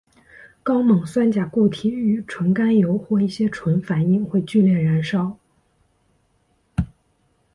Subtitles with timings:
[0.63, 5.37] 高锰酸钾固体与纯甘油或一些醇反应会剧烈燃烧。